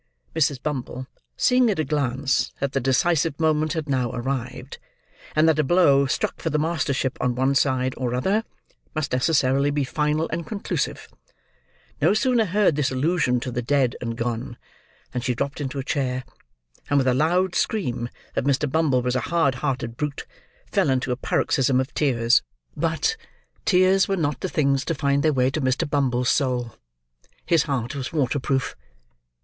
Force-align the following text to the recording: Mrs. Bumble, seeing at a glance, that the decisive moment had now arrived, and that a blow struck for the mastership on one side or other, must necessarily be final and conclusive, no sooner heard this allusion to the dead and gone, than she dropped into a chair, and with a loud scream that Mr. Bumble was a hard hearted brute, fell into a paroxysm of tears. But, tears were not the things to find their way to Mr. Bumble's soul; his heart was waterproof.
Mrs. 0.35 0.63
Bumble, 0.63 1.05
seeing 1.37 1.69
at 1.69 1.77
a 1.77 1.83
glance, 1.83 2.53
that 2.59 2.71
the 2.73 2.79
decisive 2.79 3.39
moment 3.39 3.73
had 3.73 3.87
now 3.87 4.09
arrived, 4.11 4.79
and 5.35 5.47
that 5.47 5.59
a 5.59 5.63
blow 5.63 6.07
struck 6.07 6.41
for 6.41 6.49
the 6.49 6.57
mastership 6.57 7.19
on 7.21 7.35
one 7.35 7.53
side 7.53 7.93
or 7.97 8.15
other, 8.15 8.43
must 8.95 9.13
necessarily 9.13 9.69
be 9.69 9.83
final 9.83 10.27
and 10.31 10.47
conclusive, 10.47 11.07
no 12.01 12.15
sooner 12.15 12.45
heard 12.45 12.75
this 12.75 12.89
allusion 12.89 13.39
to 13.41 13.51
the 13.51 13.61
dead 13.61 13.95
and 14.01 14.17
gone, 14.17 14.57
than 15.11 15.21
she 15.21 15.35
dropped 15.35 15.61
into 15.61 15.77
a 15.77 15.83
chair, 15.83 16.23
and 16.89 16.97
with 16.97 17.07
a 17.07 17.13
loud 17.13 17.53
scream 17.53 18.09
that 18.33 18.43
Mr. 18.45 18.67
Bumble 18.67 19.03
was 19.03 19.15
a 19.15 19.19
hard 19.29 19.53
hearted 19.61 19.97
brute, 19.97 20.25
fell 20.71 20.89
into 20.89 21.11
a 21.11 21.15
paroxysm 21.15 21.79
of 21.79 21.93
tears. 21.93 22.41
But, 22.75 23.17
tears 23.65 24.07
were 24.07 24.17
not 24.17 24.39
the 24.41 24.49
things 24.49 24.83
to 24.85 24.95
find 24.95 25.21
their 25.21 25.31
way 25.31 25.51
to 25.51 25.61
Mr. 25.61 25.87
Bumble's 25.87 26.29
soul; 26.29 26.73
his 27.45 27.61
heart 27.65 27.93
was 27.93 28.11
waterproof. 28.11 28.75